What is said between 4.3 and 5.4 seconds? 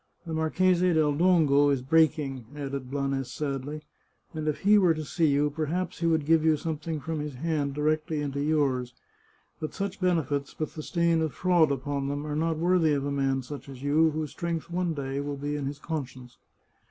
and if he were to see